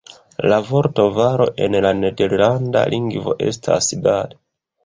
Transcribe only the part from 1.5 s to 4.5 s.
en la nederlanda lingvo estas "dal".